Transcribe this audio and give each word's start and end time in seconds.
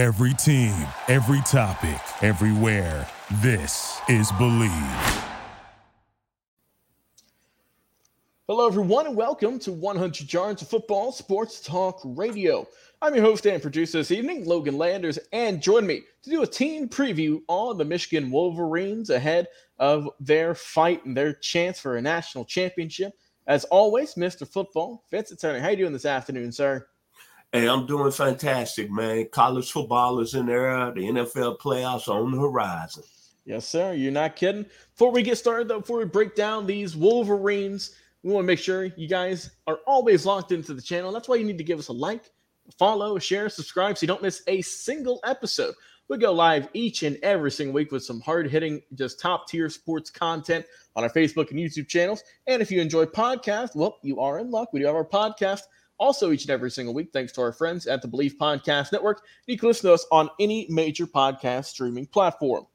Every 0.00 0.32
team, 0.32 0.74
every 1.08 1.42
topic, 1.42 2.00
everywhere. 2.22 3.06
This 3.42 4.00
is 4.08 4.32
Bleav. 4.32 5.24
Hello, 8.48 8.66
everyone, 8.66 9.08
and 9.08 9.14
welcome 9.14 9.58
to 9.58 9.72
100 9.72 10.32
Yards 10.32 10.62
of 10.62 10.68
Football 10.68 11.12
Sports 11.12 11.60
Talk 11.60 12.00
Radio. 12.02 12.66
I'm 13.02 13.14
your 13.14 13.24
host 13.24 13.46
and 13.46 13.60
producer 13.60 13.98
this 13.98 14.10
evening, 14.10 14.46
Logan 14.46 14.78
Landers, 14.78 15.18
and 15.34 15.60
join 15.60 15.86
me 15.86 16.04
to 16.22 16.30
do 16.30 16.40
a 16.40 16.46
team 16.46 16.88
preview 16.88 17.42
on 17.48 17.76
the 17.76 17.84
Michigan 17.84 18.30
Wolverines 18.30 19.10
ahead 19.10 19.48
of 19.78 20.08
their 20.18 20.54
fight 20.54 21.04
and 21.04 21.14
their 21.14 21.34
chance 21.34 21.78
for 21.78 21.98
a 21.98 22.02
national 22.02 22.46
championship. 22.46 23.12
As 23.46 23.64
always, 23.64 24.14
Mr. 24.14 24.48
Football, 24.48 25.04
Vincent 25.10 25.42
Turner. 25.42 25.60
How 25.60 25.68
you 25.68 25.76
doing 25.76 25.92
this 25.92 26.06
afternoon, 26.06 26.52
sir? 26.52 26.86
Hey, 27.52 27.68
I'm 27.68 27.84
doing 27.84 28.12
fantastic, 28.12 28.92
man. 28.92 29.26
College 29.32 29.72
football 29.72 30.20
is 30.20 30.34
in 30.34 30.46
there. 30.46 30.92
The 30.92 31.00
NFL 31.00 31.58
playoffs 31.58 32.06
are 32.06 32.22
on 32.22 32.30
the 32.30 32.38
horizon. 32.38 33.02
Yes, 33.44 33.66
sir. 33.66 33.92
You're 33.92 34.12
not 34.12 34.36
kidding. 34.36 34.66
Before 34.92 35.10
we 35.10 35.24
get 35.24 35.36
started, 35.36 35.66
though, 35.66 35.80
before 35.80 35.98
we 35.98 36.04
break 36.04 36.36
down 36.36 36.64
these 36.64 36.94
Wolverines, 36.94 37.96
we 38.22 38.32
want 38.32 38.44
to 38.44 38.46
make 38.46 38.60
sure 38.60 38.84
you 38.84 39.08
guys 39.08 39.50
are 39.66 39.80
always 39.84 40.24
locked 40.24 40.52
into 40.52 40.74
the 40.74 40.80
channel. 40.80 41.10
That's 41.10 41.28
why 41.28 41.36
you 41.36 41.44
need 41.44 41.58
to 41.58 41.64
give 41.64 41.80
us 41.80 41.88
a 41.88 41.92
like, 41.92 42.30
follow, 42.78 43.18
share, 43.18 43.48
subscribe 43.48 43.98
so 43.98 44.04
you 44.04 44.08
don't 44.08 44.22
miss 44.22 44.44
a 44.46 44.62
single 44.62 45.18
episode. 45.24 45.74
We 46.06 46.18
go 46.18 46.32
live 46.32 46.68
each 46.72 47.02
and 47.02 47.18
every 47.24 47.50
single 47.50 47.74
week 47.74 47.90
with 47.90 48.04
some 48.04 48.20
hard 48.20 48.48
hitting, 48.48 48.80
just 48.94 49.18
top 49.18 49.48
tier 49.48 49.68
sports 49.68 50.08
content 50.08 50.66
on 50.94 51.02
our 51.02 51.10
Facebook 51.10 51.50
and 51.50 51.58
YouTube 51.58 51.88
channels. 51.88 52.22
And 52.46 52.62
if 52.62 52.70
you 52.70 52.80
enjoy 52.80 53.06
podcasts, 53.06 53.74
well, 53.74 53.98
you 54.02 54.20
are 54.20 54.38
in 54.38 54.52
luck. 54.52 54.72
We 54.72 54.78
do 54.78 54.86
have 54.86 54.94
our 54.94 55.04
podcast 55.04 55.62
also 56.00 56.32
each 56.32 56.42
and 56.42 56.50
every 56.50 56.70
single 56.70 56.94
week, 56.94 57.10
thanks 57.12 57.30
to 57.32 57.42
our 57.42 57.52
friends 57.52 57.86
at 57.86 58.02
the 58.02 58.08
Bleav 58.08 58.36
Podcast 58.38 58.90
Network. 58.90 59.22
You 59.46 59.56
can 59.56 59.68
listen 59.68 59.88
to 59.90 59.94
us 59.94 60.06
on 60.10 60.30
any 60.40 60.66
major 60.70 61.06
podcast 61.06 61.66
streaming 61.66 62.06
platform. 62.06 62.66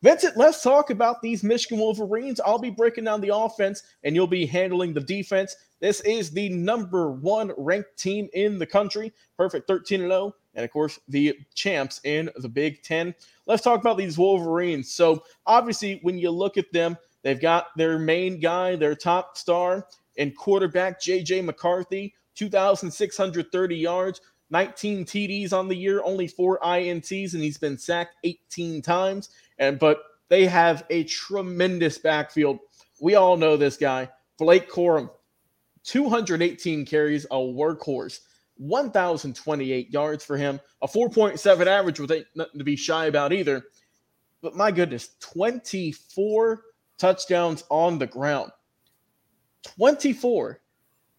Vincent, 0.00 0.36
let's 0.36 0.62
talk 0.62 0.90
about 0.90 1.20
these 1.20 1.42
Michigan 1.42 1.80
Wolverines. 1.80 2.40
I'll 2.40 2.60
be 2.60 2.70
breaking 2.70 3.02
down 3.02 3.20
the 3.20 3.34
offense 3.34 3.82
and 4.04 4.14
you'll 4.14 4.28
be 4.28 4.46
handling 4.46 4.94
the 4.94 5.00
defense. 5.00 5.56
This 5.80 6.00
is 6.02 6.30
the 6.30 6.48
number 6.50 7.10
one 7.10 7.52
ranked 7.58 7.98
team 7.98 8.28
in 8.32 8.60
the 8.60 8.66
country, 8.66 9.12
perfect 9.36 9.66
13 9.66 10.02
and 10.02 10.10
0, 10.10 10.34
and 10.54 10.64
of 10.64 10.70
course, 10.70 11.00
the 11.08 11.36
champs 11.54 12.00
in 12.04 12.30
the 12.36 12.48
Big 12.48 12.82
Ten. 12.84 13.12
Let's 13.46 13.62
talk 13.62 13.80
about 13.80 13.98
these 13.98 14.18
Wolverines. 14.18 14.92
So, 14.92 15.22
obviously, 15.46 15.98
when 16.02 16.16
you 16.16 16.30
look 16.30 16.56
at 16.56 16.72
them, 16.72 16.96
they've 17.22 17.40
got 17.40 17.68
their 17.76 17.98
main 17.98 18.38
guy, 18.38 18.76
their 18.76 18.94
top 18.94 19.36
star, 19.36 19.86
and 20.16 20.36
quarterback, 20.36 21.00
JJ 21.00 21.44
McCarthy, 21.44 22.14
2,630 22.38 23.76
yards, 23.76 24.20
19 24.50 25.04
TDs 25.04 25.52
on 25.52 25.68
the 25.68 25.74
year, 25.74 26.02
only 26.04 26.28
four 26.28 26.58
INTs, 26.60 27.34
and 27.34 27.42
he's 27.42 27.58
been 27.58 27.76
sacked 27.76 28.14
18 28.24 28.80
times. 28.80 29.30
And 29.58 29.78
but 29.78 30.02
they 30.28 30.46
have 30.46 30.84
a 30.90 31.04
tremendous 31.04 31.98
backfield. 31.98 32.60
We 33.00 33.16
all 33.16 33.36
know 33.36 33.56
this 33.56 33.76
guy, 33.76 34.08
Blake 34.38 34.70
Corum, 34.70 35.10
218 35.84 36.86
carries, 36.86 37.24
a 37.26 37.36
workhorse, 37.36 38.20
1,028 38.56 39.90
yards 39.90 40.24
for 40.24 40.36
him, 40.36 40.60
a 40.82 40.86
4.7 40.86 41.66
average, 41.66 41.98
with 41.98 42.12
nothing 42.34 42.58
to 42.58 42.64
be 42.64 42.76
shy 42.76 43.06
about 43.06 43.32
either. 43.32 43.64
But 44.42 44.54
my 44.54 44.70
goodness, 44.70 45.10
24 45.20 46.62
touchdowns 46.98 47.64
on 47.68 47.98
the 47.98 48.06
ground. 48.06 48.52
24 49.76 50.60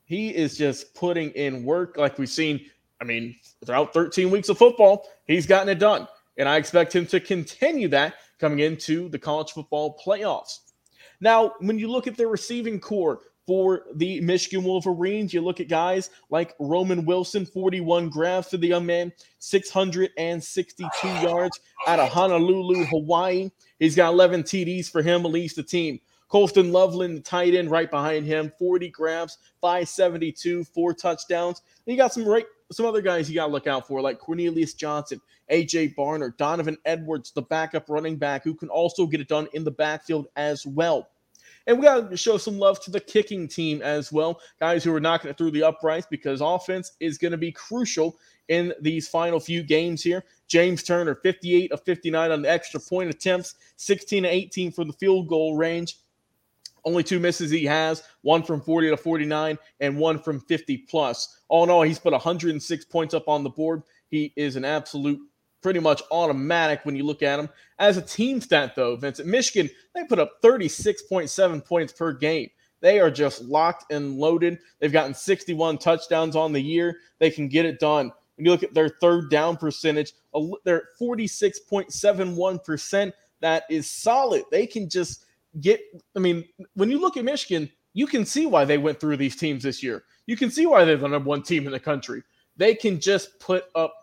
he 0.10 0.36
is 0.36 0.58
just 0.58 0.96
putting 0.96 1.30
in 1.32 1.64
work 1.64 1.96
like 1.96 2.18
we've 2.18 2.28
seen. 2.28 2.66
I 3.00 3.04
mean, 3.04 3.36
throughout 3.64 3.94
13 3.94 4.32
weeks 4.32 4.50
of 4.50 4.58
football, 4.58 5.08
he's 5.28 5.46
gotten 5.46 5.70
it 5.70 5.78
done. 5.78 6.08
And 6.36 6.50
I 6.50 6.58
expect 6.58 6.96
him 6.96 7.06
to 7.08 7.20
continue 7.20 7.88
that 7.90 8.16
coming 8.40 8.60
into 8.60 9.08
the 9.10 9.20
college 9.20 9.52
football 9.52 10.02
playoffs. 10.04 10.62
Now, 11.22 11.54
when 11.60 11.78
you 11.78 11.92
look 11.92 12.08
at 12.08 12.18
the 12.18 12.26
receiving 12.26 12.80
corps 12.80 13.20
for 13.46 13.84
the 13.94 14.20
Michigan 14.22 14.64
Wolverines, 14.64 15.32
you 15.32 15.42
look 15.42 15.60
at 15.60 15.68
guys 15.68 16.10
like 16.32 16.56
Roman 16.60 17.06
Wilson, 17.06 17.46
41 17.46 18.10
grabs 18.10 18.50
for 18.50 18.58
the 18.58 18.68
young 18.68 18.88
man, 18.88 19.14
662 19.38 21.08
yards 21.08 21.60
out 21.86 22.00
of 22.00 22.10
Honolulu, 22.10 22.86
Hawaii. 22.86 23.52
He's 23.78 23.96
got 23.96 24.14
11 24.14 24.42
TDs 24.42 24.90
for 24.90 25.04
him, 25.04 25.22
leads 25.22 25.54
the 25.54 25.62
team. 25.62 26.00
Colston 26.30 26.72
Loveland, 26.72 27.18
the 27.18 27.22
tight 27.22 27.56
end, 27.56 27.72
right 27.72 27.90
behind 27.90 28.26
him, 28.26 28.52
40 28.58 28.90
grabs, 28.90 29.38
572, 29.62 30.64
four 30.64 30.94
touchdowns. 30.94 31.62
And 31.86 31.94
you 31.94 31.98
got 31.98 32.14
some 32.14 32.26
right, 32.26 32.46
some 32.72 32.86
other 32.86 33.02
guys 33.02 33.30
you 33.30 33.36
got 33.36 33.48
to 33.48 33.52
look 33.52 33.68
out 33.68 33.88
for, 33.88 34.00
like 34.00 34.20
Cornelius 34.20 34.74
Johnson, 34.76 35.20
AJ 35.52 35.96
Barner, 35.96 36.38
Donovan 36.38 36.78
Edwards, 36.86 37.32
the 37.32 37.42
backup 37.42 37.90
running 37.90 38.16
back, 38.16 38.44
who 38.44 38.54
can 38.54 38.70
also 38.70 39.08
get 39.08 39.22
it 39.22 39.28
done 39.28 39.48
in 39.54 39.64
the 39.64 39.72
backfield 39.72 40.28
as 40.36 40.66
well. 40.66 41.10
And 41.66 41.78
we 41.78 41.84
got 41.84 42.10
to 42.10 42.18
show 42.18 42.38
some 42.38 42.58
love 42.58 42.80
to 42.84 42.92
the 42.92 43.00
kicking 43.00 43.48
team 43.48 43.82
as 43.82 44.12
well. 44.12 44.40
Guys 44.60 44.84
who 44.84 44.94
are 44.94 45.00
knocking 45.00 45.30
it 45.30 45.38
through 45.38 45.52
the 45.52 45.64
uprights 45.64 46.08
because 46.10 46.42
offense 46.42 46.94
is 47.00 47.18
going 47.18 47.32
to 47.32 47.38
be 47.38 47.52
crucial 47.52 48.18
in 48.48 48.74
these 48.82 49.08
final 49.08 49.40
few 49.40 49.62
games 49.62 50.02
here. 50.02 50.24
James 50.48 50.84
Turner, 50.84 51.16
58 51.16 51.72
of 51.72 51.84
59 51.84 52.32
on 52.32 52.42
the 52.42 52.50
extra 52.50 52.80
point 52.80 53.10
attempts, 53.10 53.56
16 53.78 54.24
to 54.24 54.30
18 54.30 54.72
for 54.72 54.84
the 54.84 54.94
field 54.94 55.28
goal 55.28 55.56
range. 55.56 55.98
Only 56.90 57.04
two 57.04 57.20
misses 57.20 57.52
he 57.52 57.66
has, 57.66 58.02
one 58.24 58.42
from 58.42 58.62
40 58.62 58.90
to 58.90 58.98
49 58.98 59.60
and 59.80 59.96
one 59.96 60.18
from 60.18 60.40
50 60.40 60.78
plus. 60.90 61.40
All 61.48 61.64
in 61.64 61.70
all, 61.70 61.84
he's 61.84 62.00
put 62.00 62.14
106 62.14 62.86
points 62.86 63.14
up 63.14 63.28
on 63.28 63.44
the 63.44 63.50
board. 63.52 63.84
He 64.10 64.34
is 64.36 64.56
an 64.56 64.66
absolute 64.66 65.20
pretty 65.62 65.80
much 65.80 66.02
automatic 66.10 66.80
when 66.86 66.96
you 66.96 67.04
look 67.04 67.22
at 67.22 67.40
him. 67.40 67.48
As 67.78 67.98
a 67.98 68.02
team 68.02 68.42
stat, 68.42 68.76
though, 68.76 68.96
Vincent, 68.96 69.30
Michigan, 69.30 69.70
they 69.94 70.04
put 70.06 70.18
up 70.18 70.42
36.7 70.42 71.64
points 71.64 71.94
per 71.94 72.12
game. 72.12 72.50
They 72.82 73.00
are 73.00 73.12
just 73.12 73.44
locked 73.44 73.92
and 73.92 74.18
loaded. 74.18 74.58
They've 74.80 74.92
gotten 74.92 75.14
61 75.14 75.78
touchdowns 75.78 76.36
on 76.36 76.54
the 76.54 76.62
year. 76.62 76.98
They 77.20 77.30
can 77.30 77.50
get 77.50 77.66
it 77.66 77.80
done. 77.80 78.12
When 78.36 78.46
you 78.46 78.52
look 78.52 78.64
at 78.64 78.74
their 78.74 78.90
third 78.90 79.30
down 79.30 79.58
percentage, 79.58 80.14
they're 80.66 80.88
46.71%. 81.00 83.14
That 83.42 83.66
is 83.70 83.88
solid. 83.88 84.46
They 84.50 84.66
can 84.66 84.90
just 84.90 85.26
get, 85.62 85.82
I 86.16 86.20
mean, 86.20 86.46
when 86.74 86.90
you 86.90 87.00
look 87.00 87.18
at 87.18 87.24
Michigan, 87.24 87.70
you 87.94 88.08
can 88.08 88.26
see 88.26 88.46
why 88.46 88.66
they 88.66 88.78
went 88.78 89.00
through 89.00 89.18
these 89.18 89.36
teams 89.36 89.64
this 89.64 89.82
year. 89.82 90.04
You 90.26 90.38
can 90.38 90.52
see 90.52 90.66
why 90.66 90.86
they're 90.86 90.98
the 90.98 91.08
number 91.08 91.28
one 91.28 91.42
team 91.42 91.66
in 91.66 91.72
the 91.72 91.80
country. 91.80 92.24
They 92.58 92.76
can 92.76 93.00
just 93.00 93.40
put 93.40 93.66
up 93.76 93.94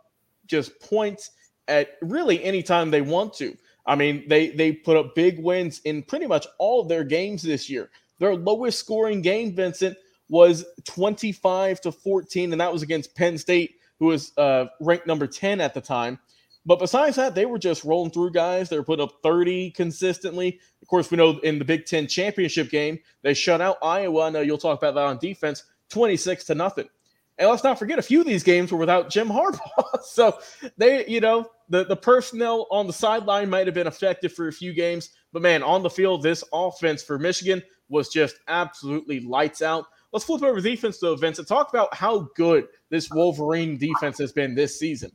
just 0.46 0.78
points 0.80 1.30
at 1.68 1.90
really 2.02 2.42
any 2.42 2.62
time 2.62 2.90
they 2.90 3.00
want 3.02 3.34
to. 3.34 3.56
I 3.86 3.94
mean, 3.94 4.24
they 4.28 4.48
they 4.50 4.72
put 4.72 4.96
up 4.96 5.14
big 5.14 5.38
wins 5.38 5.80
in 5.84 6.02
pretty 6.02 6.26
much 6.26 6.46
all 6.58 6.80
of 6.80 6.88
their 6.88 7.04
games 7.04 7.42
this 7.42 7.70
year. 7.70 7.90
Their 8.18 8.34
lowest 8.34 8.80
scoring 8.80 9.22
game, 9.22 9.54
Vincent, 9.54 9.96
was 10.28 10.64
25 10.84 11.80
to 11.82 11.92
14, 11.92 12.52
and 12.52 12.60
that 12.60 12.72
was 12.72 12.82
against 12.82 13.14
Penn 13.14 13.38
State, 13.38 13.76
who 13.98 14.06
was 14.06 14.32
uh, 14.36 14.66
ranked 14.80 15.06
number 15.06 15.26
10 15.26 15.60
at 15.60 15.74
the 15.74 15.80
time. 15.80 16.18
But 16.66 16.80
besides 16.80 17.14
that, 17.14 17.36
they 17.36 17.46
were 17.46 17.60
just 17.60 17.84
rolling 17.84 18.10
through 18.10 18.32
guys. 18.32 18.68
They 18.68 18.76
were 18.76 18.84
putting 18.84 19.04
up 19.04 19.22
30 19.22 19.70
consistently. 19.70 20.58
Of 20.82 20.88
course, 20.88 21.10
we 21.10 21.16
know 21.16 21.38
in 21.38 21.60
the 21.60 21.64
Big 21.64 21.86
Ten 21.86 22.08
championship 22.08 22.70
game, 22.70 22.98
they 23.22 23.34
shut 23.34 23.60
out 23.60 23.78
Iowa. 23.82 24.26
I 24.26 24.30
know 24.30 24.40
you'll 24.40 24.58
talk 24.58 24.76
about 24.76 24.96
that 24.96 25.04
on 25.04 25.18
defense, 25.18 25.62
26 25.90 26.44
to 26.44 26.56
nothing. 26.56 26.88
And 27.38 27.48
let's 27.48 27.62
not 27.62 27.78
forget, 27.78 27.98
a 27.98 28.02
few 28.02 28.20
of 28.20 28.26
these 28.26 28.42
games 28.42 28.72
were 28.72 28.78
without 28.78 29.10
Jim 29.10 29.28
Harbaugh. 29.28 30.02
so 30.02 30.38
they, 30.76 31.06
you 31.06 31.20
know, 31.20 31.48
the, 31.68 31.84
the 31.84 31.96
personnel 31.96 32.66
on 32.70 32.86
the 32.86 32.92
sideline 32.92 33.48
might 33.48 33.66
have 33.66 33.74
been 33.74 33.86
effective 33.86 34.32
for 34.32 34.48
a 34.48 34.52
few 34.52 34.72
games. 34.72 35.10
But 35.32 35.42
man, 35.42 35.62
on 35.62 35.82
the 35.82 35.90
field, 35.90 36.22
this 36.22 36.42
offense 36.52 37.02
for 37.02 37.18
Michigan 37.18 37.62
was 37.88 38.08
just 38.08 38.36
absolutely 38.48 39.20
lights 39.20 39.62
out. 39.62 39.84
Let's 40.12 40.24
flip 40.24 40.42
over 40.42 40.60
defense, 40.60 40.98
though, 40.98 41.14
Vince, 41.14 41.38
and 41.38 41.46
talk 41.46 41.68
about 41.68 41.94
how 41.94 42.28
good 42.36 42.68
this 42.88 43.10
Wolverine 43.10 43.76
defense 43.76 44.18
has 44.18 44.32
been 44.32 44.54
this 44.54 44.78
season. 44.78 45.12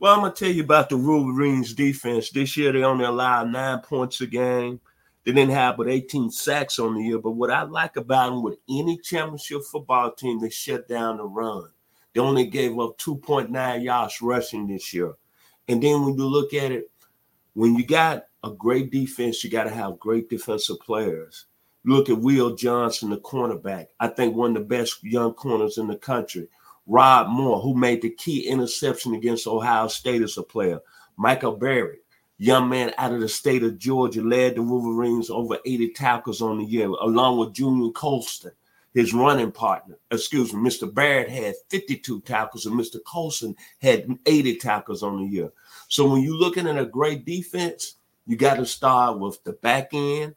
Well, 0.00 0.14
I'm 0.14 0.20
gonna 0.20 0.32
tell 0.32 0.50
you 0.50 0.62
about 0.62 0.88
the 0.88 0.96
Wolverines 0.96 1.74
defense. 1.74 2.30
This 2.30 2.56
year 2.56 2.72
they 2.72 2.82
only 2.82 3.04
allowed 3.04 3.52
nine 3.52 3.80
points 3.80 4.22
a 4.22 4.26
game. 4.26 4.80
They 5.26 5.32
didn't 5.32 5.52
have 5.52 5.76
but 5.76 5.90
18 5.90 6.30
sacks 6.30 6.78
on 6.78 6.94
the 6.94 7.02
year. 7.02 7.18
But 7.18 7.32
what 7.32 7.50
I 7.50 7.64
like 7.64 7.96
about 7.96 8.30
them 8.30 8.42
with 8.42 8.58
any 8.66 8.96
championship 8.96 9.60
football 9.70 10.10
team, 10.12 10.40
they 10.40 10.48
shut 10.48 10.88
down 10.88 11.18
the 11.18 11.24
run. 11.24 11.68
They 12.14 12.20
only 12.22 12.46
gave 12.46 12.78
up 12.78 12.96
2.9 12.96 13.84
yards 13.84 14.22
rushing 14.22 14.66
this 14.68 14.94
year. 14.94 15.12
And 15.68 15.82
then 15.82 16.02
when 16.02 16.16
you 16.16 16.24
look 16.24 16.54
at 16.54 16.72
it, 16.72 16.90
when 17.52 17.74
you 17.74 17.84
got 17.84 18.24
a 18.42 18.50
great 18.52 18.90
defense, 18.90 19.44
you 19.44 19.50
got 19.50 19.64
to 19.64 19.70
have 19.70 20.00
great 20.00 20.30
defensive 20.30 20.80
players. 20.80 21.44
Look 21.84 22.08
at 22.08 22.18
Will 22.18 22.56
Johnson, 22.56 23.10
the 23.10 23.18
cornerback. 23.18 23.88
I 24.00 24.08
think 24.08 24.34
one 24.34 24.56
of 24.56 24.62
the 24.62 24.76
best 24.76 25.04
young 25.04 25.34
corners 25.34 25.76
in 25.76 25.88
the 25.88 25.96
country. 25.96 26.48
Rod 26.90 27.28
Moore, 27.28 27.60
who 27.60 27.76
made 27.76 28.02
the 28.02 28.10
key 28.10 28.48
interception 28.48 29.14
against 29.14 29.46
Ohio 29.46 29.86
State 29.86 30.22
as 30.22 30.36
a 30.38 30.42
player. 30.42 30.80
Michael 31.16 31.52
Barrett, 31.52 32.02
young 32.36 32.68
man 32.68 32.92
out 32.98 33.12
of 33.12 33.20
the 33.20 33.28
state 33.28 33.62
of 33.62 33.78
Georgia, 33.78 34.22
led 34.22 34.56
the 34.56 34.62
Wolverines 34.62 35.30
over 35.30 35.58
80 35.64 35.90
tackles 35.90 36.42
on 36.42 36.58
the 36.58 36.64
year, 36.64 36.88
along 36.88 37.38
with 37.38 37.52
Junior 37.52 37.92
Colson. 37.92 38.50
his 38.92 39.14
running 39.14 39.52
partner, 39.52 39.96
excuse 40.10 40.52
me, 40.52 40.68
Mr. 40.68 40.92
Barrett 40.92 41.28
had 41.28 41.54
52 41.68 42.22
tackles 42.22 42.66
and 42.66 42.74
Mr. 42.74 42.96
Colson 43.06 43.54
had 43.80 44.08
80 44.26 44.56
tackles 44.56 45.04
on 45.04 45.18
the 45.18 45.30
year. 45.30 45.52
So 45.86 46.08
when 46.08 46.22
you're 46.22 46.34
looking 46.34 46.66
at 46.66 46.76
a 46.76 46.86
great 46.86 47.24
defense, 47.24 47.98
you 48.26 48.36
got 48.36 48.56
to 48.56 48.66
start 48.66 49.20
with 49.20 49.40
the 49.44 49.52
back 49.52 49.90
end, 49.92 50.34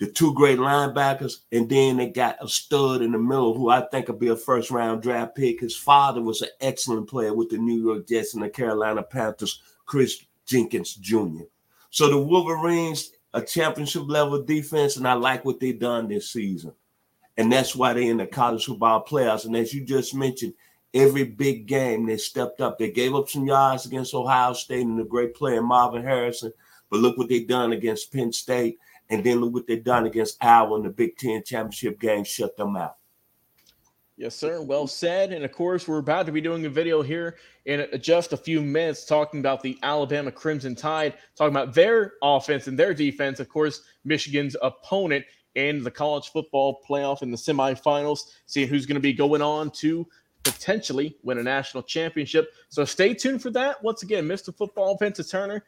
the 0.00 0.10
two 0.10 0.32
great 0.32 0.58
linebackers, 0.58 1.40
and 1.52 1.68
then 1.68 1.98
they 1.98 2.08
got 2.08 2.42
a 2.42 2.48
stud 2.48 3.02
in 3.02 3.12
the 3.12 3.18
middle 3.18 3.54
who 3.54 3.68
I 3.68 3.82
think 3.82 4.08
will 4.08 4.14
be 4.14 4.28
a 4.28 4.36
first 4.36 4.70
round 4.70 5.02
draft 5.02 5.36
pick. 5.36 5.60
His 5.60 5.76
father 5.76 6.22
was 6.22 6.40
an 6.40 6.48
excellent 6.60 7.06
player 7.06 7.34
with 7.34 7.50
the 7.50 7.58
New 7.58 7.78
York 7.80 8.08
Jets 8.08 8.32
and 8.32 8.42
the 8.42 8.48
Carolina 8.48 9.02
Panthers, 9.02 9.60
Kris 9.84 10.24
Jenkins 10.46 10.94
Jr. 10.94 11.44
So 11.90 12.08
the 12.08 12.16
Wolverines, 12.16 13.12
a 13.34 13.42
championship 13.42 14.04
level 14.06 14.42
defense, 14.42 14.96
and 14.96 15.06
I 15.06 15.12
like 15.12 15.44
what 15.44 15.60
they've 15.60 15.78
done 15.78 16.08
this 16.08 16.30
season. 16.30 16.72
And 17.36 17.52
that's 17.52 17.76
why 17.76 17.92
they're 17.92 18.10
in 18.10 18.16
the 18.16 18.26
college 18.26 18.64
football 18.64 19.04
playoffs. 19.04 19.44
And 19.44 19.54
as 19.54 19.74
you 19.74 19.84
just 19.84 20.14
mentioned, 20.14 20.54
every 20.94 21.24
big 21.24 21.66
game 21.66 22.06
they 22.06 22.16
stepped 22.16 22.62
up. 22.62 22.78
They 22.78 22.90
gave 22.90 23.14
up 23.14 23.28
some 23.28 23.46
yards 23.46 23.84
against 23.84 24.14
Ohio 24.14 24.54
State 24.54 24.86
and 24.86 24.98
the 24.98 25.04
great 25.04 25.34
player, 25.34 25.60
Marvin 25.60 26.02
Harrison. 26.02 26.54
But 26.88 27.00
look 27.00 27.18
what 27.18 27.28
they've 27.28 27.46
done 27.46 27.72
against 27.72 28.12
Penn 28.12 28.32
State. 28.32 28.78
And 29.10 29.22
then 29.24 29.40
look 29.40 29.52
what 29.52 29.66
they 29.66 29.76
done 29.76 30.06
against 30.06 30.42
Iowa 30.42 30.76
in 30.76 30.84
the 30.84 30.90
Big 30.90 31.16
Ten 31.16 31.42
championship 31.44 32.00
game, 32.00 32.24
shut 32.24 32.56
them 32.56 32.76
out. 32.76 32.96
Yes, 34.16 34.36
sir. 34.36 34.60
Well 34.60 34.86
said. 34.86 35.32
And 35.32 35.44
of 35.44 35.52
course, 35.52 35.88
we're 35.88 35.98
about 35.98 36.26
to 36.26 36.32
be 36.32 36.42
doing 36.42 36.66
a 36.66 36.68
video 36.68 37.00
here 37.00 37.36
in 37.64 37.86
just 38.00 38.34
a 38.34 38.36
few 38.36 38.60
minutes 38.60 39.06
talking 39.06 39.40
about 39.40 39.62
the 39.62 39.78
Alabama 39.82 40.30
Crimson 40.30 40.74
Tide, 40.74 41.14
talking 41.36 41.56
about 41.56 41.74
their 41.74 42.12
offense 42.22 42.66
and 42.66 42.78
their 42.78 42.92
defense. 42.92 43.40
Of 43.40 43.48
course, 43.48 43.80
Michigan's 44.04 44.56
opponent 44.60 45.24
in 45.54 45.82
the 45.82 45.90
college 45.90 46.28
football 46.28 46.82
playoff 46.86 47.22
in 47.22 47.30
the 47.30 47.36
semifinals, 47.36 48.20
seeing 48.44 48.68
who's 48.68 48.84
going 48.84 48.96
to 48.96 49.00
be 49.00 49.14
going 49.14 49.40
on 49.42 49.70
to 49.70 50.06
potentially 50.42 51.16
win 51.22 51.38
a 51.38 51.42
national 51.42 51.82
championship. 51.82 52.52
So 52.68 52.84
stay 52.84 53.14
tuned 53.14 53.40
for 53.40 53.50
that. 53.52 53.82
Once 53.82 54.02
again, 54.02 54.26
Mr. 54.26 54.54
Football 54.54 54.98
Vincent 54.98 55.30
Turner, 55.30 55.64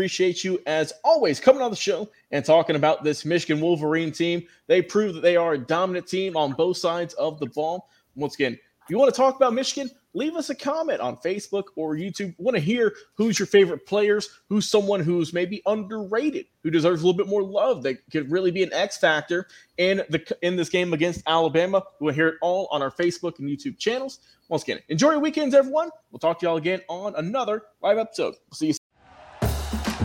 appreciate 0.00 0.42
you 0.42 0.58
as 0.64 0.94
always 1.04 1.38
coming 1.38 1.60
on 1.60 1.70
the 1.70 1.76
show 1.76 2.08
and 2.30 2.42
talking 2.42 2.74
about 2.74 3.04
this 3.04 3.26
Michigan 3.26 3.60
Wolverine 3.60 4.10
team. 4.10 4.42
They 4.66 4.80
prove 4.80 5.12
that 5.12 5.20
they 5.20 5.36
are 5.36 5.52
a 5.52 5.58
dominant 5.58 6.06
team 6.06 6.38
on 6.38 6.52
both 6.52 6.78
sides 6.78 7.12
of 7.14 7.38
the 7.38 7.44
ball. 7.44 7.90
Once 8.14 8.34
again, 8.34 8.54
if 8.54 8.88
you 8.88 8.96
want 8.96 9.12
to 9.12 9.16
talk 9.16 9.36
about 9.36 9.52
Michigan, 9.52 9.90
leave 10.14 10.36
us 10.36 10.48
a 10.48 10.54
comment 10.54 11.00
on 11.00 11.18
Facebook 11.18 11.64
or 11.76 11.96
YouTube. 11.96 12.34
Want 12.38 12.54
to 12.54 12.62
hear 12.62 12.94
who's 13.12 13.38
your 13.38 13.44
favorite 13.44 13.84
players, 13.84 14.30
who's 14.48 14.70
someone 14.70 15.00
who's 15.00 15.34
maybe 15.34 15.60
underrated, 15.66 16.46
who 16.62 16.70
deserves 16.70 17.02
a 17.02 17.06
little 17.06 17.18
bit 17.18 17.28
more 17.28 17.42
love, 17.42 17.82
that 17.82 17.98
could 18.10 18.30
really 18.30 18.50
be 18.50 18.62
an 18.62 18.72
X 18.72 18.96
factor 18.96 19.48
in 19.76 19.98
the 20.08 20.24
in 20.40 20.56
this 20.56 20.70
game 20.70 20.94
against 20.94 21.22
Alabama. 21.26 21.82
We'll 22.00 22.14
hear 22.14 22.28
it 22.28 22.36
all 22.40 22.68
on 22.72 22.80
our 22.80 22.90
Facebook 22.90 23.38
and 23.38 23.50
YouTube 23.50 23.76
channels. 23.76 24.20
Once 24.48 24.62
again, 24.62 24.78
enjoy 24.88 25.10
your 25.10 25.20
weekends, 25.20 25.54
everyone. 25.54 25.90
We'll 26.10 26.20
talk 26.20 26.38
to 26.38 26.46
y'all 26.46 26.56
again 26.56 26.80
on 26.88 27.14
another 27.16 27.64
live 27.82 27.98
episode. 27.98 28.36
See 28.54 28.68
you. 28.68 28.79